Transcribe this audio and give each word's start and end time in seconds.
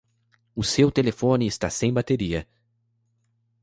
O 0.55 0.63
seu 0.63 0.89
telefone 0.91 1.45
está 1.45 1.69
sem 1.69 1.93
bateria. 1.93 2.47